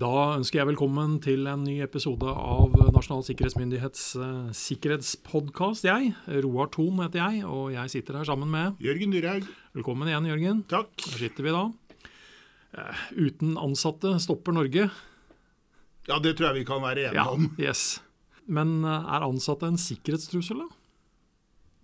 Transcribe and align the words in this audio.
Da 0.00 0.10
ønsker 0.38 0.60
jeg 0.62 0.68
velkommen 0.70 1.18
til 1.20 1.44
en 1.50 1.64
ny 1.66 1.74
episode 1.84 2.30
av 2.30 2.72
Nasjonal 2.94 3.24
sikkerhetsmyndighets 3.26 4.04
uh, 4.16 4.48
sikkerhetspodkast. 4.56 5.84
Jeg, 5.84 6.12
Roar 6.46 6.70
Thon 6.72 7.02
heter 7.02 7.20
jeg, 7.20 7.42
og 7.44 7.72
jeg 7.74 7.92
sitter 7.92 8.20
her 8.20 8.28
sammen 8.28 8.48
med 8.52 8.78
Jørgen 8.80 9.12
Dyrhaug. 9.12 9.48
Velkommen 9.76 10.08
igjen, 10.08 10.28
Jørgen. 10.30 10.62
Takk. 10.70 10.94
Der 11.04 11.18
sitter 11.24 11.44
vi 11.48 11.52
da. 11.56 11.64
Uh, 12.78 13.02
uten 13.26 13.58
ansatte 13.60 14.14
stopper 14.24 14.56
Norge. 14.56 14.86
Ja, 16.08 16.16
det 16.22 16.36
tror 16.38 16.48
jeg 16.52 16.62
vi 16.62 16.68
kan 16.70 16.80
være 16.86 17.10
enige 17.10 17.20
Ja, 17.20 17.26
om. 17.34 17.50
yes. 17.60 17.98
Men 18.48 18.78
uh, 18.86 19.02
er 19.04 19.26
ansatte 19.26 19.68
en 19.68 19.76
sikkerhetstrussel, 19.80 20.62
da? 20.64 20.70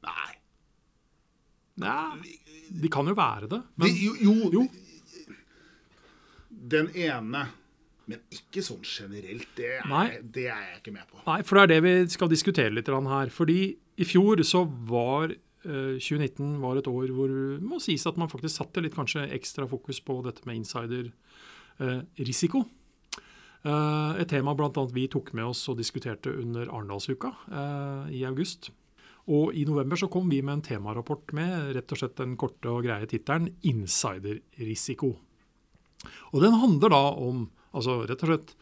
Nei. 0.07 0.33
Ja, 1.85 1.99
de 2.81 2.89
kan 2.97 3.13
jo 3.13 3.19
være 3.19 3.51
det. 3.53 3.61
Men 3.77 3.93
de, 3.93 4.09
jo, 4.09 4.17
jo, 4.25 4.51
jo. 4.57 4.67
Den 6.67 6.89
ene, 6.97 7.45
men 8.07 8.21
ikke 8.31 8.63
sånn 8.63 8.85
generelt. 8.87 9.49
Det 9.59 9.81
er, 9.83 10.23
det 10.23 10.47
er 10.47 10.63
jeg 10.71 10.77
ikke 10.81 10.95
med 10.95 11.07
på. 11.11 11.19
Nei, 11.27 11.43
for 11.47 11.59
det 11.59 11.63
er 11.65 11.71
det 11.75 11.81
vi 11.87 11.95
skal 12.13 12.31
diskutere 12.31 12.75
litt 12.75 12.89
her. 12.89 13.29
Fordi 13.35 13.61
i 13.75 14.05
fjor 14.07 14.43
så 14.47 14.61
var 14.89 15.25
eh, 15.33 15.97
2019 15.99 16.61
var 16.63 16.75
et 16.79 16.91
år 16.91 17.09
hvor 17.17 17.29
det 17.33 17.67
må 17.67 17.77
sies 17.83 18.07
at 18.07 18.19
man 18.21 18.31
faktisk 18.31 18.55
satte 18.61 18.83
litt 18.85 18.97
kanskje 18.97 19.31
ekstra 19.35 19.65
fokus 19.71 19.99
på 20.07 20.23
dette 20.27 20.43
med 20.47 20.57
insiderrisiko. 20.63 22.61
Eh, 23.67 24.13
et 24.23 24.31
tema 24.31 24.55
annet 24.55 24.95
vi 24.95 25.09
tok 25.11 25.33
med 25.35 25.45
oss 25.51 25.69
og 25.73 25.79
diskuterte 25.81 26.31
under 26.31 26.71
Arendalsuka 26.71 27.31
eh, 27.51 28.05
i 28.21 28.25
august. 28.29 28.71
Og 29.27 29.51
i 29.59 29.65
november 29.67 29.99
så 29.99 30.07
kom 30.07 30.31
vi 30.31 30.39
med 30.47 30.61
en 30.61 30.63
temarapport 30.63 31.33
med 31.35 31.75
rett 31.75 31.91
og 31.91 31.99
slett 31.99 32.19
den 32.21 32.37
korte 32.39 32.71
og 32.71 32.85
greie 32.87 33.07
tittelen 33.11 33.51
'Insiderrisiko'. 33.59 35.17
Og 36.31 36.43
den 36.43 36.55
handler 36.55 36.89
da 36.95 37.05
om 37.19 37.51
altså 37.73 38.03
rett 38.07 38.23
og 38.23 38.33
slett 38.33 38.55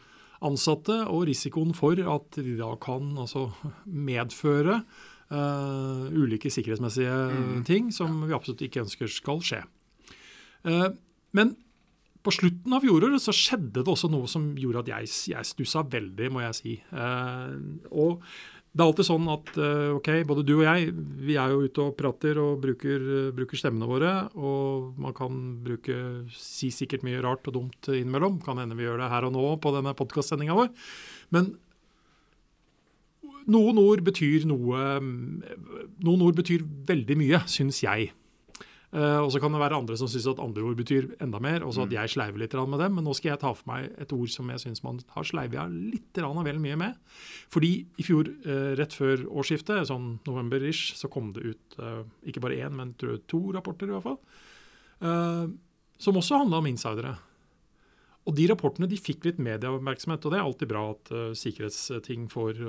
ansatte 0.45 0.97
og 1.09 1.25
risikoen 1.29 1.73
for 1.77 1.99
at 1.99 2.39
de 2.39 2.55
da 2.59 2.73
kan 2.81 3.13
altså 3.17 3.47
medføre 3.85 4.81
uh, 5.31 6.05
ulike 6.11 6.51
sikkerhetsmessige 6.53 7.63
ting 7.67 7.91
som 7.95 8.25
vi 8.25 8.35
absolutt 8.35 8.65
ikke 8.67 8.83
ønsker 8.83 9.11
skal 9.11 9.41
skje. 9.45 9.61
Uh, 10.67 10.91
men 11.35 11.55
på 12.25 12.33
slutten 12.33 12.73
av 12.73 12.81
fjoråret 12.81 13.21
så 13.21 13.33
skjedde 13.35 13.83
det 13.83 13.91
også 13.91 14.09
noe 14.09 14.27
som 14.29 14.47
gjorde 14.57 14.81
at 14.85 14.91
jeg, 14.95 15.09
jeg 15.35 15.47
stussa 15.47 15.83
veldig, 15.85 16.31
må 16.33 16.41
jeg 16.41 16.57
si. 16.57 16.75
Uh, 16.89 17.53
og 17.93 18.25
det 18.75 18.83
er 18.83 18.89
alltid 18.89 19.07
sånn 19.07 19.27
at 19.31 19.49
eh, 19.55 19.91
ok, 19.95 20.09
både 20.27 20.41
du 20.43 20.57
og 20.57 20.65
jeg 20.65 20.89
vi 21.23 21.37
er 21.39 21.53
jo 21.53 21.61
ute 21.63 21.83
og 21.85 21.93
prater 21.95 22.35
og 22.43 22.57
bruker, 22.59 23.05
eh, 23.07 23.29
bruker 23.35 23.59
stemmene 23.59 23.87
våre. 23.87 24.09
Og 24.35 24.97
man 24.99 25.15
kan 25.15 25.37
bruke, 25.63 25.95
si 26.35 26.73
sikkert 26.75 27.05
mye 27.07 27.21
rart 27.23 27.47
og 27.47 27.55
dumt 27.55 27.87
innimellom. 27.87 28.41
Kan 28.43 28.59
hende 28.59 28.75
vi 28.75 28.83
gjør 28.83 28.99
det 28.99 29.07
her 29.13 29.29
og 29.29 29.31
nå 29.37 29.45
på 29.63 29.71
denne 29.77 29.95
podkastsendinga 29.95 30.59
vår. 30.59 30.73
Men 31.31 31.53
noen 33.47 33.79
ord 33.79 34.03
betyr 34.03 34.43
noe 34.49 34.83
Noen 34.99 36.23
ord 36.25 36.35
betyr 36.35 36.65
veldig 36.89 37.19
mye, 37.21 37.43
syns 37.47 37.79
jeg. 37.85 38.11
Eh, 38.95 39.17
og 39.19 39.27
så 39.33 39.41
kan 39.43 39.51
det 39.51 39.59
være 39.59 39.75
andre 39.81 39.97
som 39.99 40.07
syns 40.07 40.27
at 40.31 40.39
andre 40.39 40.63
ord 40.63 40.77
betyr 40.79 41.09
enda 41.23 41.41
mer, 41.43 41.65
og 41.67 41.73
så 41.75 41.83
at 41.83 41.91
jeg 41.91 42.13
sleiver 42.13 42.39
litt 42.39 42.53
med 42.55 42.79
dem. 42.79 42.95
Men 42.95 43.03
nå 43.03 43.15
skal 43.17 43.33
jeg 43.33 43.41
ta 43.41 43.51
for 43.51 43.67
meg 43.67 43.89
et 43.99 44.13
ord 44.15 44.31
som 44.31 44.51
jeg 44.53 44.61
syns 44.63 44.83
man 44.85 45.01
har 45.11 45.27
sleivia 45.27 45.65
litt 45.67 46.15
grann 46.15 46.43
vel 46.47 46.61
mye 46.63 46.79
med. 46.79 46.95
Fordi 47.51 47.73
i 47.99 48.05
fjor, 48.07 48.29
eh, 48.45 48.71
rett 48.79 48.95
før 48.95 49.25
årsskiftet, 49.27 49.89
sånn 49.91 50.19
november-ish, 50.27 50.95
så 50.95 51.11
kom 51.11 51.33
det 51.35 51.43
ut 51.43 51.79
eh, 51.79 52.03
ikke 52.31 52.43
bare 52.45 52.61
én, 52.63 52.75
men 52.77 52.93
tror 52.95 53.17
jeg 53.17 53.27
to 53.27 53.41
rapporter 53.51 53.91
i 53.91 53.97
hvert 53.97 54.07
fall. 54.07 54.19
som 55.99 56.15
også 56.15 56.37
handla 56.39 56.57
om 56.57 56.67
insidere. 56.67 57.17
Og 58.25 58.35
de 58.35 58.47
rapportene 58.47 58.87
de 58.87 58.97
fikk 58.97 59.25
litt 59.27 59.37
medieoppmerksomhet, 59.43 60.23
og 60.25 60.31
det 60.31 60.39
er 60.39 60.45
alltid 60.45 60.69
bra 60.71 60.83
at 60.93 61.11
uh, 61.11 61.33
sikkerhetsting 61.35 62.29
får 62.31 62.63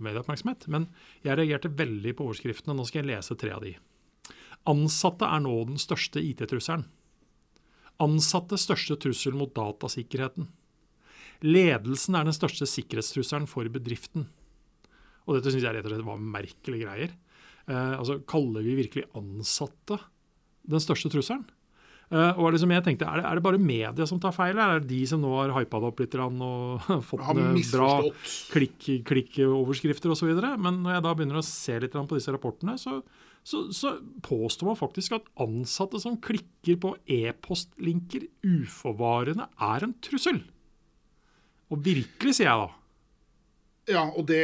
medieoppmerksomhet. 0.00 0.68
Men 0.68 0.86
jeg 1.26 1.36
reagerte 1.36 1.68
veldig 1.68 2.14
på 2.14 2.28
overskriftene. 2.30 2.76
Nå 2.78 2.86
skal 2.88 3.02
jeg 3.02 3.10
lese 3.10 3.36
tre 3.36 3.52
av 3.52 3.66
de. 3.66 3.74
Ansatte 4.70 5.28
er 5.28 5.42
nå 5.44 5.54
den 5.68 5.80
største 5.80 6.22
IT-trusselen. 6.24 6.86
Ansatte 8.02 8.58
største 8.58 8.96
trussel 9.00 9.36
mot 9.38 9.52
datasikkerheten. 9.54 10.48
Ledelsen 11.44 12.16
er 12.16 12.24
den 12.26 12.36
største 12.36 12.66
sikkerhetstrusselen 12.68 13.46
for 13.50 13.68
bedriften. 13.72 14.26
Og 15.24 15.36
dette 15.36 15.52
syns 15.52 15.66
jeg 15.66 15.76
rett 15.76 15.86
og 15.86 15.92
slett 15.92 16.06
var 16.06 16.20
merkelige 16.20 16.86
greier. 16.86 17.12
Eh, 17.68 17.92
altså, 17.98 18.18
Kaller 18.28 18.64
vi 18.64 18.78
virkelig 18.80 19.06
ansatte 19.16 20.00
den 20.68 20.82
største 20.82 21.12
trusselen? 21.12 21.44
Eh, 22.12 22.38
og 22.38 22.52
liksom 22.52 22.72
jeg 22.74 22.84
tenkte, 22.84 23.06
er 23.08 23.20
det, 23.20 23.24
er 23.28 23.38
det 23.38 23.44
bare 23.46 23.60
media 23.60 24.06
som 24.08 24.20
tar 24.20 24.34
feil, 24.36 24.52
eller 24.54 24.76
er 24.78 24.82
det 24.84 24.92
de 24.92 25.00
som 25.08 25.22
nå 25.22 25.30
har 25.38 25.54
hypa 25.56 25.80
det 25.80 25.88
opp 25.88 26.02
litt 26.02 26.16
og 26.20 26.88
fått 27.10 27.24
bra 27.72 27.92
klikk-overskrifter 28.52 30.10
klikk, 30.12 30.16
osv.? 30.16 30.32
Men 30.60 30.82
når 30.84 30.98
jeg 30.98 31.06
da 31.06 31.14
begynner 31.16 31.40
å 31.40 31.46
se 31.46 31.78
litt 31.80 31.96
på 31.96 32.18
disse 32.18 32.34
rapportene, 32.34 32.76
så, 32.80 33.00
så, 33.44 33.66
så 33.76 33.98
påstår 34.24 34.70
man 34.70 34.78
faktisk 34.80 35.18
at 35.18 35.26
ansatte 35.44 36.00
som 36.00 36.16
klikker 36.24 36.78
på 36.80 36.94
e-postlinker 37.04 38.24
uforvarende, 38.40 39.50
er 39.60 39.84
en 39.84 39.92
trussel. 40.04 40.40
Og 41.72 41.84
virkelig, 41.84 42.38
sier 42.38 42.48
jeg 42.48 42.62
da. 42.62 42.70
Ja, 43.94 44.04
og 44.08 44.24
det 44.30 44.40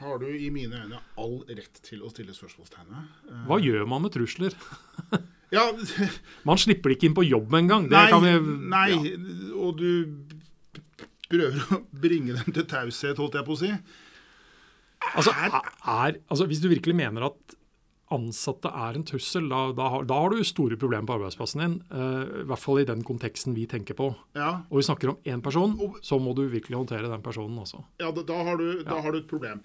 har 0.00 0.20
du 0.22 0.30
i 0.32 0.48
mine 0.52 0.80
øyne 0.80 1.00
all 1.20 1.42
rett 1.44 1.82
til 1.84 2.00
å 2.00 2.08
stille 2.12 2.32
spørsmålstegn 2.32 2.88
ved. 2.88 3.10
Eh, 3.28 3.44
Hva 3.50 3.60
gjør 3.60 3.84
man 3.90 4.06
med 4.06 4.16
trusler? 4.16 4.56
Ja, 5.50 5.64
Man 6.46 6.60
slipper 6.62 6.92
det 6.92 6.94
ikke 6.94 7.08
inn 7.08 7.14
på 7.16 7.24
jobb 7.26 7.54
engang. 7.58 7.88
Nei, 7.90 8.04
kan 8.12 8.22
vi, 8.22 8.34
nei 8.70 8.84
ja. 8.92 8.98
og 9.58 9.80
du 9.80 9.88
prøver 11.26 11.64
å 11.74 11.80
bringe 11.90 12.36
dem 12.36 12.54
til 12.54 12.68
taushet, 12.70 13.18
holdt 13.18 13.34
jeg 13.34 13.48
på 13.48 13.56
å 13.56 13.58
si. 13.58 13.70
Altså, 15.16 15.32
er, 15.34 16.18
altså, 16.30 16.46
hvis 16.46 16.60
du 16.62 16.68
virkelig 16.70 16.94
mener 16.96 17.24
at 17.30 17.56
ansatte 18.10 18.66
er 18.74 18.96
en 18.98 19.04
trussel, 19.06 19.44
da, 19.50 19.60
da, 19.78 19.84
har, 19.92 20.02
da 20.10 20.16
har 20.18 20.32
du 20.34 20.40
store 20.44 20.74
problemer 20.80 21.06
på 21.06 21.14
arbeidsplassen 21.20 21.60
din. 21.62 21.76
Uh, 21.94 22.42
I 22.42 22.46
hvert 22.50 22.58
fall 22.62 22.80
i 22.82 22.86
den 22.88 23.04
konteksten 23.06 23.54
vi 23.54 23.68
tenker 23.70 23.94
på. 23.98 24.08
Ja, 24.34 24.64
Og 24.70 24.80
vi 24.80 24.86
snakker 24.88 25.12
om 25.12 25.20
én 25.30 25.42
person, 25.44 25.76
så 26.02 26.18
må 26.18 26.34
du 26.34 26.42
virkelig 26.50 26.76
håndtere 26.80 27.06
den 27.10 27.22
personen 27.22 27.58
også. 27.62 27.84
ja 28.02 28.10
da, 28.10 28.24
da, 28.26 28.40
har 28.48 28.58
du, 28.58 28.82
da 28.82 28.98
har 29.00 29.14
du 29.14 29.20
et 29.22 29.28
problem. 29.30 29.62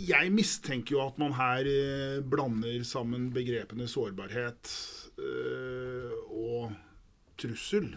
Jeg 0.00 0.32
mistenker 0.34 0.96
jo 0.96 1.02
at 1.04 1.18
man 1.22 1.36
her 1.36 1.68
eh, 1.70 2.16
blander 2.26 2.80
sammen 2.88 3.28
begrepene 3.36 3.86
sårbarhet 3.92 4.72
eh, 5.20 6.16
og 6.34 6.72
trussel. 7.38 7.92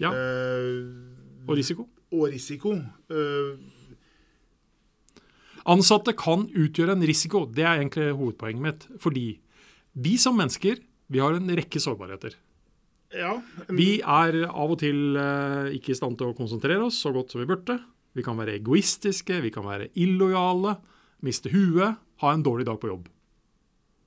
Ja, 0.00 0.14
Eh, 0.14 0.86
Og 1.48 1.56
risiko. 1.58 1.88
og 2.12 2.28
risiko. 2.30 2.72
Eh, 3.10 3.58
Ansatte 5.66 6.14
kan 6.16 6.46
utgjøre 6.48 6.92
en 6.92 7.02
risiko. 7.06 7.46
Det 7.46 7.64
er 7.64 7.78
egentlig 7.82 8.12
hovedpoenget 8.16 8.62
mitt. 8.62 8.86
Fordi 9.00 9.38
vi 9.98 10.16
som 10.18 10.36
mennesker 10.38 10.78
vi 11.10 11.18
har 11.18 11.32
en 11.34 11.48
rekke 11.48 11.80
sårbarheter. 11.80 12.34
ja, 13.16 13.40
Vi 13.68 14.00
er 14.02 14.44
av 14.48 14.70
og 14.70 14.78
til 14.78 15.16
eh, 15.16 15.72
ikke 15.78 15.90
i 15.90 15.94
stand 15.96 16.18
til 16.18 16.28
å 16.28 16.36
konsentrere 16.36 16.84
oss 16.84 16.98
så 17.02 17.12
godt 17.12 17.30
som 17.32 17.40
vi 17.40 17.46
burde. 17.48 17.78
Vi 18.14 18.22
kan 18.22 18.36
være 18.36 18.58
egoistiske, 18.60 19.40
vi 19.42 19.50
kan 19.50 19.64
være 19.64 19.88
illojale, 19.96 20.76
miste 21.22 21.48
huet, 21.50 21.96
ha 22.20 22.32
en 22.34 22.42
dårlig 22.42 22.66
dag 22.66 22.78
på 22.80 22.88
jobb. 22.88 23.08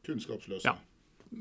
kunnskapsløse. 0.06 0.64
Ja. 0.66 0.76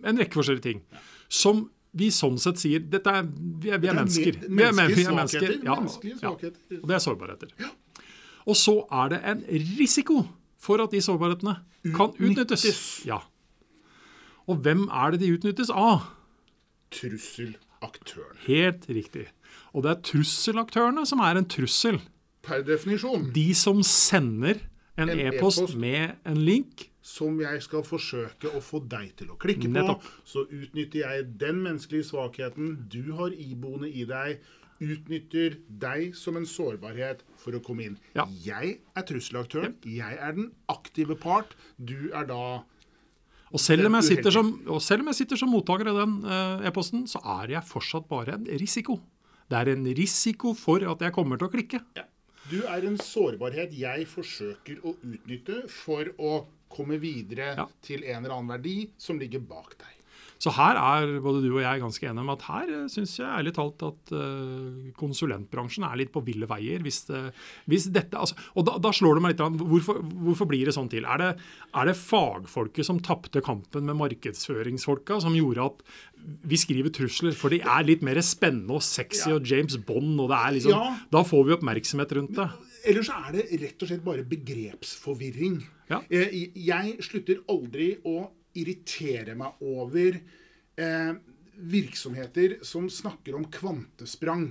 En 0.05 0.19
rekke 0.21 0.37
forskjellige 0.39 0.63
ting. 0.63 0.81
Som 1.29 1.71
vi 1.93 2.11
sånn 2.15 2.37
sett 2.39 2.61
sier 2.63 2.81
dette 2.81 3.11
er, 3.11 3.23
Vi 3.25 3.71
er, 3.71 3.79
vi 3.83 3.89
er 3.89 3.91
er 3.91 3.97
mennesker. 4.05 4.37
Vi 4.41 4.47
er, 4.47 4.49
men- 4.49 4.67
er 4.69 4.73
menneskelige 4.73 5.15
mennesker. 5.17 5.41
svakheter, 5.41 5.65
Ja, 5.65 5.75
ja. 6.23 6.81
Og 6.83 6.89
det 6.89 6.95
er 6.95 7.03
sårbarheter. 7.05 7.49
Og 8.49 8.57
så 8.57 8.77
er 9.03 9.11
det 9.13 9.21
en 9.33 9.43
risiko 9.79 10.23
for 10.61 10.83
at 10.83 10.93
de 10.93 11.01
sårbarhetene 11.05 11.57
kan 11.97 12.15
utnyttes. 12.17 12.65
Utnyttes. 12.65 12.85
Ja. 13.09 13.21
Og 14.51 14.63
hvem 14.65 14.87
er 14.89 15.13
det 15.15 15.23
de 15.23 15.33
utnyttes 15.35 15.71
av? 15.73 16.09
Trusselaktøren. 16.95 18.41
Helt 18.47 18.89
riktig. 18.91 19.29
Og 19.75 19.85
det 19.85 19.93
er 19.93 20.03
trusselaktørene 20.07 21.05
som 21.07 21.23
er 21.25 21.39
en 21.39 21.49
trussel. 21.49 22.01
Per 22.45 22.65
definisjon. 22.67 23.29
De 23.35 23.51
som 23.55 23.83
sender 23.87 24.63
en 24.97 25.11
e-post 25.11 25.63
e-post. 25.63 25.77
med 25.77 26.17
en 26.25 26.41
link. 26.45 26.87
Som 27.03 27.41
jeg 27.41 27.63
skal 27.65 27.83
forsøke 27.87 28.51
å 28.53 28.61
få 28.63 28.83
deg 28.89 29.15
til 29.17 29.31
å 29.33 29.37
klikke 29.41 29.69
Nettopp. 29.69 30.03
på. 30.05 30.25
Så 30.25 30.45
utnytter 30.47 31.01
jeg 31.01 31.39
den 31.41 31.63
menneskelige 31.65 32.11
svakheten 32.11 32.89
du 32.93 33.13
har 33.17 33.33
iboende 33.33 33.89
i 33.89 34.05
deg. 34.05 34.41
Utnytter 34.81 35.59
deg 35.69 36.15
som 36.17 36.37
en 36.37 36.47
sårbarhet 36.47 37.23
for 37.37 37.53
å 37.53 37.61
komme 37.61 37.85
inn. 37.85 37.99
Ja. 38.15 38.27
Jeg 38.45 38.81
er 38.97 39.03
trusselaktøren. 39.03 39.77
Jeg 39.85 40.17
er 40.21 40.33
den 40.33 40.53
aktive 40.69 41.17
part. 41.17 41.57
Du 41.77 42.11
er 42.13 42.27
da 42.27 42.65
Og 43.53 43.59
selv 43.59 43.87
om 43.87 43.95
jeg 43.95 44.05
sitter 44.05 44.31
som, 44.31 44.63
jeg 44.65 45.15
sitter 45.15 45.37
som 45.37 45.51
mottaker 45.51 45.89
av 45.89 45.97
den 46.07 46.25
eh, 46.25 46.69
e-posten, 46.69 47.09
så 47.11 47.19
er 47.43 47.57
jeg 47.57 47.67
fortsatt 47.67 48.07
bare 48.09 48.35
en 48.35 48.47
risiko. 48.47 49.01
Det 49.51 49.59
er 49.59 49.73
en 49.73 49.85
risiko 49.85 50.55
for 50.55 50.79
at 50.87 51.01
jeg 51.03 51.13
kommer 51.13 51.37
til 51.37 51.49
å 51.49 51.51
klikke. 51.51 51.81
Du 52.51 52.63
er 52.67 52.85
en 52.89 52.97
sårbarhet 52.99 53.73
jeg 53.79 54.07
forsøker 54.11 54.81
å 54.83 54.97
utnytte 55.07 55.63
for 55.71 56.09
å 56.19 56.33
komme 56.71 56.99
videre 57.03 57.55
Ja. 57.57 57.67
til 57.83 58.03
en 58.05 58.25
eller 58.25 58.35
annen 58.37 58.49
verdi 58.57 58.91
som 58.99 59.19
ligger 59.19 59.41
bak 59.41 59.77
deg. 59.79 60.00
Så 60.41 60.53
her 60.57 60.79
er 60.81 61.19
både 61.21 61.43
du 61.45 61.51
og 61.51 61.61
jeg 61.61 61.83
ganske 61.83 62.07
enige 62.09 62.25
om 62.25 62.33
at 62.33 62.45
her 62.47 62.71
uh, 62.73 62.85
syns 62.89 63.19
jeg 63.19 63.29
ærlig 63.29 63.53
talt 63.57 63.83
at 63.85 64.13
uh, 64.17 64.91
konsulentbransjen 64.97 65.85
er 65.85 65.99
litt 66.01 66.13
på 66.15 66.23
ville 66.25 66.49
veier. 66.49 66.81
Hvis, 66.85 67.03
hvis 67.69 67.91
dette, 67.93 68.17
altså, 68.17 68.39
og 68.57 68.65
da, 68.69 68.79
da, 68.81 68.93
slår 68.97 69.19
det 69.19 69.25
meg 69.25 69.35
litt 69.35 69.45
an, 69.45 69.59
hvorfor, 69.61 70.01
hvorfor, 70.25 70.49
blir 70.51 70.71
det 70.71 70.77
sånn 70.77 70.89
til? 70.93 71.05
Er 71.05 71.21
det, 71.21 71.31
er 71.77 71.91
det 71.91 71.99
fagfolket 72.01 72.89
som 72.89 73.03
tapte 73.05 73.45
kampen 73.45 73.85
med 73.89 73.99
markedsføringsfolka, 74.01 75.21
som 75.23 75.37
gjorde 75.37 75.69
at 75.69 75.85
vi 76.49 76.59
skriver 76.61 76.93
trusler, 76.95 77.37
for 77.37 77.53
de 77.53 77.61
er 77.61 77.87
litt 77.87 78.03
mer 78.07 78.21
spennende 78.25 78.79
og 78.79 78.85
sexy 78.85 79.29
ja. 79.31 79.37
og 79.37 79.47
James 79.49 79.77
Bond, 79.77 80.17
og 80.21 80.33
det 80.33 80.41
er 80.41 80.57
liksom, 80.57 80.75
ja. 80.75 80.97
da 81.13 81.25
får 81.27 81.47
vi 81.47 81.57
oppmerksomhet 81.57 82.17
rundt 82.17 82.37
det. 82.41 82.49
Ellers 82.91 83.11
er 83.13 83.31
det 83.37 83.47
rett 83.61 83.83
og 83.85 83.91
slett 83.91 84.05
bare 84.05 84.25
begrepsforvirring. 84.29 85.61
Ja. 85.91 86.01
Eh, 86.09 86.37
jeg 86.55 86.97
slutter 87.05 87.43
aldri 87.51 87.93
å 88.09 88.31
irritere 88.59 89.37
meg 89.39 89.61
over 89.63 90.17
eh, 90.81 91.13
virksomheter 91.61 92.59
som 92.67 92.89
snakker 92.91 93.37
om 93.37 93.47
kvantesprang. 93.53 94.51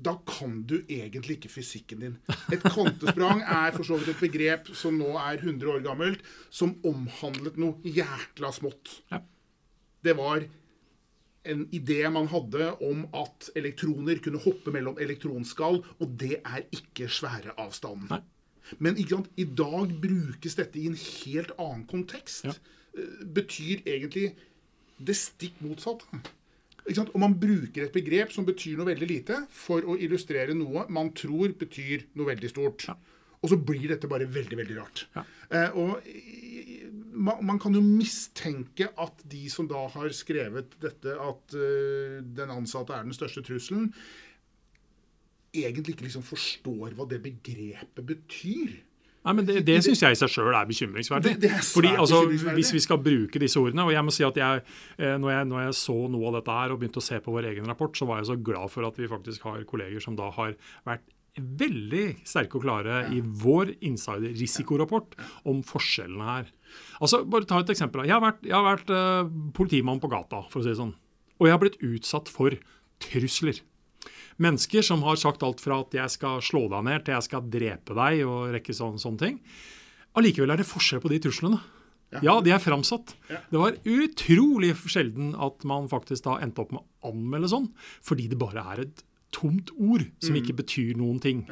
Da 0.00 0.14
kan 0.24 0.62
du 0.64 0.78
egentlig 0.88 1.36
ikke 1.36 1.52
fysikken 1.52 2.04
din. 2.04 2.14
Et 2.52 2.62
kvantesprang 2.62 3.42
er 3.44 3.74
for 3.74 3.84
så 3.84 3.98
vidt 4.00 4.14
et 4.14 4.22
begrep 4.22 4.70
som 4.76 4.96
nå 4.96 5.12
er 5.20 5.42
100 5.42 5.74
år 5.74 5.84
gammelt, 5.84 6.24
som 6.48 6.78
omhandlet 6.88 7.60
noe 7.60 7.76
jækla 7.84 8.52
smått. 8.56 9.00
Ja. 9.12 9.20
Det 10.00 10.16
var 10.16 10.46
en 11.50 11.66
idé 11.76 12.00
man 12.12 12.28
hadde 12.32 12.72
om 12.84 13.06
at 13.16 13.50
elektroner 13.56 14.20
kunne 14.24 14.40
hoppe 14.40 14.72
mellom 14.72 14.98
elektronskall, 15.00 15.80
og 16.00 16.16
det 16.20 16.40
er 16.40 16.64
ikke 16.76 17.08
svære 17.12 17.56
avstanden. 17.60 18.24
Men 18.78 18.98
i 19.00 19.44
dag 19.44 19.94
brukes 20.02 20.58
dette 20.58 20.80
i 20.80 20.88
en 20.90 20.98
helt 20.98 21.54
annen 21.58 21.86
kontekst. 21.90 22.46
Ja. 22.48 22.54
Eh, 22.98 23.24
betyr 23.38 23.82
egentlig 23.84 24.34
det 25.00 25.16
stikk 25.16 25.60
motsatte. 25.64 26.22
Og 26.90 27.18
man 27.20 27.36
bruker 27.38 27.84
et 27.84 27.94
begrep 27.94 28.32
som 28.34 28.46
betyr 28.48 28.78
noe 28.78 28.88
veldig 28.88 29.08
lite, 29.08 29.36
for 29.52 29.84
å 29.84 29.98
illustrere 30.00 30.56
noe 30.56 30.86
man 30.92 31.12
tror 31.16 31.52
betyr 31.58 32.08
noe 32.18 32.32
veldig 32.32 32.50
stort. 32.50 32.88
Ja. 32.88 32.96
Og 33.40 33.52
så 33.52 33.56
blir 33.56 33.86
dette 33.88 34.08
bare 34.10 34.28
veldig, 34.28 34.56
veldig 34.58 34.76
rart. 34.76 35.06
Ja. 35.16 35.24
Eh, 35.56 35.76
og 35.80 36.02
man, 37.12 37.44
man, 37.46 37.60
kan 37.60 37.74
jo 37.74 37.82
mistenke 37.84 38.90
at 39.00 39.22
de 39.28 39.44
som 39.52 39.68
da 39.70 39.86
har 39.92 40.12
skrevet 40.16 40.76
dette, 40.82 41.14
at 41.14 41.56
uh, 41.56 42.20
den 42.24 42.52
ansatte 42.54 42.94
er 42.96 43.06
den 43.06 43.16
største 43.16 43.42
trusselen, 43.46 43.90
egentlig 45.54 45.96
ikke 45.96 46.06
liksom 46.06 46.24
forstår 46.26 46.94
hva 46.96 47.06
det 47.10 47.20
begrepet 47.24 48.06
betyr. 48.06 48.78
Nei, 49.20 49.34
men 49.36 49.44
Det, 49.44 49.58
det 49.68 49.76
syns 49.84 50.00
jeg 50.00 50.16
i 50.16 50.18
seg 50.18 50.32
sjøl 50.32 50.54
er 50.56 50.68
bekymringsverdig. 50.68 51.34
Det, 51.34 51.40
det 51.42 51.50
er 51.58 51.64
Fordi 51.66 51.90
altså, 52.00 52.22
Hvis 52.56 52.72
vi 52.72 52.80
skal 52.80 53.02
bruke 53.04 53.42
disse 53.42 53.60
ordene 53.60 53.84
og 53.84 53.92
jeg 53.92 54.04
må 54.06 54.14
si 54.16 54.24
at 54.24 54.38
jeg, 54.40 54.62
eh, 54.96 55.16
når, 55.20 55.32
jeg, 55.34 55.48
når 55.50 55.64
jeg 55.66 55.78
så 55.82 55.96
noe 56.08 56.30
av 56.30 56.38
dette 56.38 56.56
her 56.56 56.72
og 56.72 56.80
begynte 56.80 57.02
å 57.02 57.04
se 57.04 57.20
på 57.20 57.34
vår 57.34 57.50
egen 57.52 57.68
rapport, 57.68 57.92
så 57.96 58.08
var 58.08 58.22
jeg 58.22 58.30
så 58.30 58.38
glad 58.40 58.72
for 58.72 58.88
at 58.88 59.00
vi 59.00 59.10
faktisk 59.10 59.44
har 59.50 59.66
kolleger 59.68 60.00
som 60.00 60.16
da 60.16 60.30
har 60.38 60.56
vært 60.88 61.04
veldig 61.38 62.04
sterke 62.26 62.58
og 62.58 62.64
klare 62.64 63.04
i 63.14 63.20
vår 63.22 63.74
insider-risikorapport 63.86 65.14
om 65.48 65.60
forskjellene 65.66 66.26
her. 66.26 66.48
Altså, 66.98 67.22
bare 67.28 67.48
ta 67.48 67.60
et 67.62 67.70
eksempel. 67.74 68.06
Jeg 68.08 68.16
har 68.16 68.24
vært, 68.24 68.42
jeg 68.46 68.56
har 68.56 68.66
vært 68.66 68.90
uh, 68.90 69.30
politimann 69.56 70.02
på 70.02 70.10
gata, 70.10 70.42
for 70.50 70.60
å 70.60 70.64
si 70.64 70.72
det 70.72 70.80
sånn. 70.80 70.94
Og 71.38 71.46
jeg 71.46 71.54
har 71.54 71.62
blitt 71.62 71.78
utsatt 71.86 72.28
for 72.32 72.56
trusler. 73.04 73.62
Mennesker 74.40 74.84
som 74.86 75.02
har 75.04 75.18
sagt 75.20 75.44
alt 75.44 75.60
fra 75.60 75.82
at 75.84 75.94
jeg 75.96 76.14
skal 76.14 76.40
slå 76.44 76.64
deg 76.72 76.86
ned, 76.86 77.04
til 77.04 77.16
jeg 77.16 77.26
skal 77.28 77.50
drepe 77.52 77.96
deg 77.98 78.24
og 78.24 78.54
rekke 78.54 78.76
sånne, 78.76 79.02
sånne 79.02 79.22
ting. 79.24 79.36
Allikevel 80.18 80.54
er 80.54 80.62
det 80.62 80.68
forskjell 80.68 81.02
på 81.04 81.12
de 81.12 81.20
truslene. 81.26 81.60
Ja. 82.10 82.22
ja, 82.26 82.32
de 82.42 82.50
er 82.50 82.62
framsatt. 82.62 83.12
Ja. 83.30 83.38
Det 83.52 83.60
var 83.60 83.76
utrolig 83.86 84.72
sjelden 84.90 85.30
at 85.38 85.62
man 85.68 85.86
faktisk 85.92 86.24
da 86.26 86.40
endte 86.42 86.64
opp 86.64 86.72
med 86.74 86.82
å 86.82 87.12
anmelde 87.12 87.52
sånn, 87.52 87.68
fordi 88.02 88.26
det 88.32 88.40
bare 88.40 88.64
er 88.72 88.82
et 88.88 89.04
tomt 89.30 89.70
ord 89.78 90.02
som 90.22 90.34
ikke 90.34 90.56
mm. 90.56 90.58
betyr 90.58 90.98
noen 90.98 91.20
ting. 91.22 91.44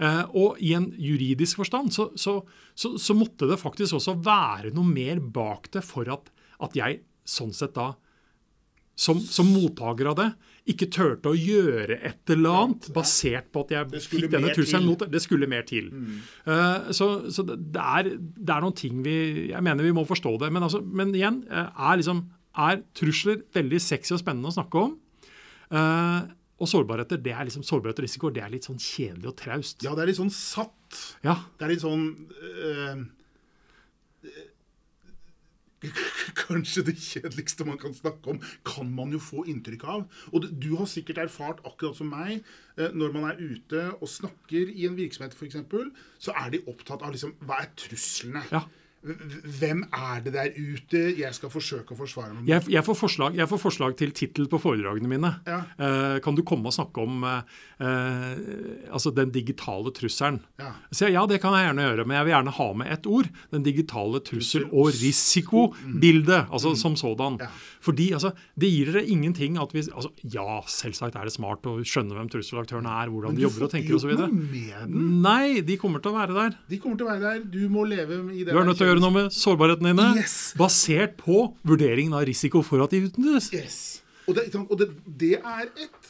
Uh, 0.00 0.24
og 0.32 0.60
i 0.64 0.72
en 0.76 0.88
juridisk 0.96 1.60
forstand 1.60 1.92
så, 1.92 2.08
så, 2.16 2.38
så, 2.72 2.94
så, 2.96 3.16
måtte 3.16 3.48
det 3.50 3.60
faktisk 3.60 3.98
også 3.98 4.16
være 4.24 4.72
noe 4.72 4.88
mer 4.88 5.20
bak 5.20 5.68
det 5.74 5.82
for 5.84 6.08
at, 6.08 6.30
at 6.64 6.78
jeg 6.78 7.02
sånn 7.28 7.52
sett 7.52 7.76
da, 7.76 7.92
som, 8.96 9.20
som, 9.20 9.52
mottaker 9.52 10.08
av 10.10 10.16
det, 10.16 10.30
ikke 10.68 10.88
turte 10.92 11.30
å 11.30 11.36
gjøre 11.36 11.96
et 12.06 12.32
eller 12.34 12.56
annet 12.62 12.88
basert 12.94 13.48
på 13.52 13.64
at 13.64 13.72
jeg 13.74 14.02
fikk 14.04 14.26
denne 14.32 14.52
trusselen 14.54 14.88
mot 14.88 15.00
det. 15.00 15.22
Skulle 15.24 15.48
mer 15.50 15.64
til. 15.68 15.88
Mm. 15.92 16.18
Uh, 16.46 16.90
så, 16.96 17.08
det, 17.48 17.80
er, 17.80 18.10
det, 18.16 18.50
er, 18.50 18.60
noen 18.64 18.76
ting 18.76 19.00
vi 19.04 19.14
Jeg 19.50 19.62
mener 19.64 19.86
vi 19.86 19.94
må 19.96 20.04
forstå 20.08 20.36
det. 20.42 20.50
Men, 20.52 20.66
altså, 20.66 20.82
men 20.84 21.14
igjen, 21.16 21.42
uh, 21.50 21.68
er, 21.70 22.00
liksom, 22.00 22.24
er 22.60 22.84
trusler 22.96 23.40
veldig 23.56 23.80
sexy 23.82 24.14
og 24.16 24.22
spennende 24.22 24.52
å 24.52 24.56
snakke 24.58 24.84
om? 24.84 24.98
Uh, 25.70 26.28
og 26.60 26.68
sårbarheter 26.68 27.20
det 27.24 27.32
er 27.32 27.46
liksom 27.48 27.64
sårbarhet 27.64 28.02
og 28.02 28.04
risiko, 28.04 28.30
det 28.34 28.42
er 28.44 28.52
litt 28.52 28.66
sånn 28.68 28.80
kjedelig 28.80 29.30
og 29.30 29.36
traust. 29.40 29.80
Ja, 29.84 29.94
det 29.96 30.04
er 30.04 30.10
litt 30.10 30.20
sånn 30.20 30.34
satt. 30.34 30.98
Ja. 31.24 31.38
Det 31.56 31.64
er 31.64 31.72
litt 31.72 31.84
sånn 31.84 32.04
øh, 32.36 33.04
Kanskje 36.42 36.84
det 36.90 36.96
kjedeligste 37.00 37.66
man 37.68 37.80
kan 37.80 37.94
snakke 37.96 38.34
om, 38.34 38.40
kan 38.66 38.90
man 38.94 39.14
jo 39.14 39.20
få 39.22 39.44
inntrykk 39.50 39.86
av. 39.88 40.04
Og 40.32 40.48
du 40.50 40.74
har 40.80 40.90
sikkert 40.90 41.22
erfart, 41.24 41.62
akkurat 41.68 41.98
som 41.98 42.10
meg, 42.12 42.44
eh, 42.76 42.92
når 42.92 43.16
man 43.16 43.30
er 43.30 43.40
ute 43.40 43.86
og 43.98 44.10
snakker 44.10 44.72
i 44.74 44.88
en 44.88 44.98
virksomhet 44.98 45.36
f.eks., 45.36 45.60
så 46.20 46.36
er 46.36 46.54
de 46.54 46.64
opptatt 46.70 47.04
av 47.06 47.14
liksom, 47.14 47.36
hva 47.46 47.62
er 47.64 47.72
truslene. 47.80 48.44
Ja. 48.52 48.66
Hvem 49.00 49.86
er 49.96 50.20
det 50.20 50.32
der 50.34 50.50
ute 50.52 50.98
jeg 51.16 51.32
skal 51.32 51.48
forsøke 51.48 51.94
å 51.94 51.96
forsvare 51.96 52.34
meg 52.34 52.42
mot? 52.42 52.48
Jeg, 52.50 52.66
jeg, 52.68 52.84
får, 52.84 52.96
forslag, 53.00 53.38
jeg 53.38 53.48
får 53.48 53.60
forslag 53.62 53.94
til 53.96 54.12
tittel 54.12 54.48
på 54.52 54.60
foredragene 54.60 55.08
mine. 55.08 55.30
Ja. 55.48 55.62
Uh, 55.80 56.16
kan 56.20 56.36
du 56.36 56.42
komme 56.44 56.68
og 56.68 56.76
snakke 56.76 57.00
om 57.00 57.24
uh, 57.24 57.40
uh, 57.80 58.34
altså 58.92 59.12
den 59.16 59.32
digitale 59.32 59.92
trusselen? 59.96 60.42
Ja. 60.60 60.74
Så 60.92 61.08
ja, 61.08 61.24
det 61.30 61.40
kan 61.40 61.56
jeg 61.56 61.70
gjerne 61.70 61.86
gjøre, 61.86 62.04
men 62.04 62.18
jeg 62.18 62.28
vil 62.28 62.34
gjerne 62.34 62.54
ha 62.58 62.68
med 62.82 62.92
ett 62.92 63.08
ord. 63.08 63.30
Den 63.56 63.64
digitale 63.64 64.20
trussel- 64.26 64.68
og 64.68 64.92
risikobildet, 64.92 66.44
mm. 66.44 66.52
altså 66.52 66.74
mm. 66.74 66.78
som 66.82 67.00
sådan. 67.00 67.40
Ja. 67.40 67.48
Fordi 67.80 68.10
altså, 68.18 68.34
det 68.60 68.68
gir 68.68 68.92
dere 68.92 69.06
ingenting 69.08 69.56
at 69.60 69.72
vi 69.72 69.86
altså, 69.88 70.12
Ja, 70.28 70.60
selvsagt 70.68 71.16
er 71.16 71.24
det 71.24 71.32
smart 71.32 71.64
å 71.64 71.78
skjønne 71.80 72.18
hvem 72.18 72.28
trusselaktørene 72.36 72.92
er, 73.00 73.08
hvordan 73.08 73.38
de 73.38 73.46
jobber 73.46 73.64
og 73.70 73.72
tenker 73.72 73.96
osv. 73.96 74.12
Nei, 74.92 75.64
de 75.64 75.80
kommer 75.80 76.04
til 76.04 76.12
å 76.12 76.18
være 76.20 76.36
der. 76.36 76.60
De 76.68 76.82
kommer 76.82 77.00
til 77.00 77.08
å 77.08 77.12
være 77.14 77.24
der. 77.24 77.44
Du 77.48 77.64
må 77.72 77.88
leve 77.88 78.20
i 78.36 78.44
det. 78.44 78.52
Du 78.52 78.60
er 78.60 78.68
nødt 78.68 78.76
til 78.76 78.89
å 78.89 78.89
gjøre 78.90 79.02
noe 79.02 79.16
med 79.16 79.26
sårbarhetene 79.34 79.90
dine, 79.94 80.08
yes. 80.20 80.36
basert 80.58 81.12
på 81.20 81.36
vurderingen 81.66 82.14
av 82.16 82.22
risiko 82.28 82.58
for 82.66 82.78
at 82.84 82.90
de 82.94 82.98
utnyttes. 83.08 83.46
Yes. 83.56 83.78
Og, 84.26 84.32
det, 84.36 84.42
og 84.60 84.76
det, 84.78 84.88
det, 85.20 85.36
er 85.38 85.64
et 85.74 86.02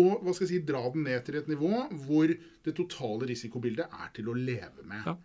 Og 0.00 0.24
hva 0.24 0.32
skal 0.32 0.46
jeg 0.46 0.52
si, 0.54 0.64
dra 0.68 0.82
den 0.92 1.04
ned 1.04 1.24
til 1.26 1.38
et 1.40 1.48
nivå 1.50 1.84
hvor 2.06 2.32
det 2.32 2.74
totale 2.78 3.28
risikobildet 3.28 3.92
er 3.92 4.12
til 4.16 4.30
å 4.32 4.36
leve 4.36 4.86
med. 4.88 5.08
Ja. 5.08 5.16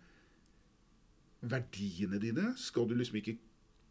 Verdiene 1.48 2.18
dine 2.20 2.52
skal 2.60 2.88
du 2.90 2.96
liksom 2.98 3.20
ikke 3.20 3.38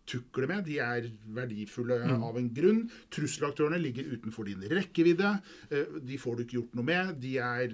tukle 0.08 0.48
med. 0.50 0.66
De 0.68 0.78
er 0.84 1.10
verdifulle 1.36 2.00
mm. 2.06 2.26
av 2.30 2.38
en 2.40 2.50
grunn. 2.56 2.84
Trusselaktørene 3.14 3.80
ligger 3.82 4.14
utenfor 4.14 4.48
din 4.48 4.64
rekkevidde. 4.72 5.34
Eh, 5.72 5.98
de 6.04 6.20
får 6.22 6.38
du 6.38 6.46
ikke 6.46 6.60
gjort 6.60 6.78
noe 6.78 6.88
med. 6.88 7.16
De 7.24 7.38
er 7.44 7.74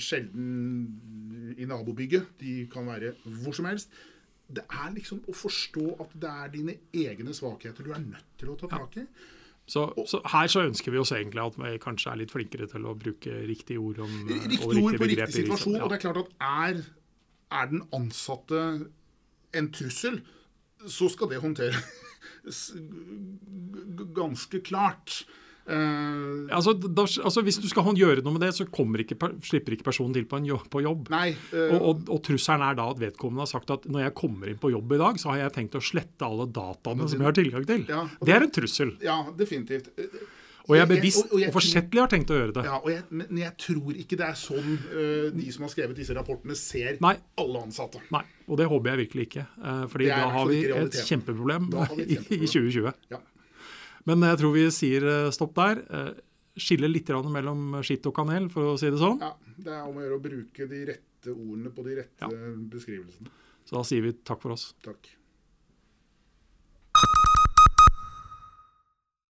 sjelden 0.00 1.56
i 1.56 1.68
nabobygget. 1.68 2.36
De 2.40 2.58
kan 2.72 2.88
være 2.88 3.16
hvor 3.42 3.56
som 3.56 3.68
helst 3.68 3.92
det 4.46 4.62
er 4.70 4.92
liksom 4.94 5.24
å 5.26 5.34
forstå 5.34 5.86
at 6.04 6.12
det 6.22 6.34
er 6.42 6.52
dine 6.52 6.76
egne 6.94 7.34
svakheter 7.34 7.86
du 7.86 7.90
er 7.94 8.04
nødt 8.04 8.36
til 8.38 8.52
å 8.52 8.58
ta 8.60 8.70
tak 8.70 9.00
i. 9.00 9.06
Ja. 9.06 9.32
Så, 9.66 9.88
så, 10.06 10.20
her 10.30 10.46
så 10.46 10.62
ønsker 10.62 10.94
vi 10.94 11.00
oss 11.02 11.10
egentlig 11.10 11.42
at 11.42 11.56
vi 11.58 11.72
kanskje 11.82 12.12
er 12.12 12.20
litt 12.20 12.30
flinkere 12.30 12.68
til 12.70 12.84
å 12.86 12.92
bruke 12.94 13.40
riktige 13.48 13.82
ord 13.82 13.98
om 14.04 14.12
Riktige 14.28 14.68
ord 14.68 14.98
på 15.00 15.08
riktig 15.10 15.40
situasjon. 15.40 15.80
Ja. 15.80 15.82
Og 15.82 15.90
det 15.90 15.96
er 15.98 16.04
klart 16.04 16.20
at 16.20 16.30
er, 16.38 16.84
er 17.50 17.72
den 17.72 17.82
ansatte 17.96 18.60
en 19.58 19.70
trussel, 19.74 20.20
så 20.86 21.08
skal 21.10 21.32
det 21.32 21.42
håndteres 21.42 22.60
ganske 24.20 24.62
klart. 24.62 25.24
Uh, 25.66 26.46
altså, 26.54 26.76
da, 26.78 27.02
altså, 27.02 27.42
Hvis 27.42 27.58
du 27.58 27.66
skal 27.66 27.88
gjøre 27.98 28.22
noe 28.22 28.36
med 28.36 28.44
det, 28.44 28.52
så 28.54 28.66
ikke, 28.68 29.16
slipper 29.42 29.74
ikke 29.74 29.88
personen 29.88 30.14
til 30.14 30.26
på, 30.30 30.38
jobb, 30.46 30.68
på 30.70 30.82
jobb. 30.84 31.10
Nei, 31.10 31.32
uh, 31.50 31.74
og, 31.74 31.80
og, 31.80 32.06
og, 32.06 32.22
trusselen 32.28 32.62
er 32.68 32.78
da 32.78 32.86
at 32.92 33.02
vedkommende 33.02 33.42
har 33.42 33.50
sagt 33.50 33.74
at 33.74 33.88
når 33.90 34.06
jeg 34.06 34.16
kommer 34.22 34.52
inn 34.52 34.62
på 34.62 34.70
jobb 34.70 34.94
i 34.94 35.02
dag, 35.02 35.18
så 35.18 35.32
har 35.32 35.42
jeg 35.42 35.56
tenkt 35.58 35.78
å 35.78 35.82
slette 35.82 36.26
alle 36.26 36.46
dataene 36.46 37.10
som 37.10 37.22
jeg 37.22 37.30
har 37.32 37.38
tilgang 37.40 37.66
til. 37.66 37.86
Ja, 37.90 38.06
det, 38.06 38.28
det, 38.28 38.36
er 38.36 38.46
en 38.46 38.56
trussel. 38.60 38.96
Ja, 39.02 39.20
definitivt. 39.36 39.90
Og 40.66 40.74
jeg 40.74 40.82
er 40.82 40.90
bevisst 40.90 41.28
og, 41.28 41.36
og 41.38 41.52
forsettlig 41.54 42.02
har 42.02 42.10
tenkt 42.10 42.30
å 42.34 42.38
gjøre 42.38 42.54
det. 42.56 42.64
Ja, 42.66 42.78
jeg, 42.90 43.04
Men 43.14 43.38
jeg 43.38 43.52
tror 43.62 44.00
ikke 44.02 44.18
det 44.18 44.26
er 44.26 44.38
sånn 44.38 44.72
uh, 44.86 45.28
de 45.34 45.46
som 45.54 45.66
har 45.66 45.72
skrevet 45.74 45.98
disse 45.98 46.14
rapportene, 46.16 46.58
ser 46.58 46.98
Nei. 47.02 47.14
alle 47.42 47.62
ansatte. 47.68 48.02
Nei, 48.14 48.24
og 48.46 48.58
det 48.62 48.66
håper 48.70 48.92
jeg 48.92 49.02
virkelig 49.06 49.30
ikke. 49.30 49.46
Uh, 49.62 49.86
fordi 49.90 50.10
da 50.10 50.26
har 50.34 50.50
vi 50.50 50.60
et 50.66 51.00
kjempeproblem, 51.10 51.70
vi 51.70 51.80
et 51.82 52.14
kjempeproblem. 52.14 52.46
i 52.46 52.50
2020. 52.54 52.92
Ja. 53.14 53.22
Men 54.06 54.22
jeg 54.28 54.40
tror 54.42 54.54
vi 54.54 54.64
sier 54.74 55.06
uh, 55.06 55.32
stopp 55.34 55.56
der. 55.58 55.82
Skille 56.56 56.88
litt 56.88 57.10
mellom 57.28 57.82
skitt 57.84 58.06
og 58.08 58.14
kanel, 58.16 58.46
for 58.52 58.72
å 58.72 58.78
si 58.80 58.88
det 58.88 59.00
sånn. 59.02 59.18
Ja, 59.20 59.34
Det 59.56 59.74
er 59.74 59.82
om 59.84 59.98
å 59.98 60.04
gjøre 60.04 60.16
å 60.16 60.24
bruke 60.24 60.68
de 60.70 60.84
rette 60.88 61.34
ordene 61.34 61.72
på 61.74 61.84
de 61.84 61.98
rette 61.98 62.30
ja. 62.30 62.52
beskrivelsene. 62.72 63.34
Så 63.66 63.76
da 63.76 63.82
sier 63.84 64.06
vi 64.06 64.14
takk 64.24 64.40
for 64.40 64.54
oss. 64.54 64.70
Takk. 64.86 65.10